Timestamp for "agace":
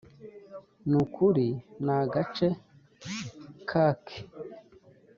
1.99-2.47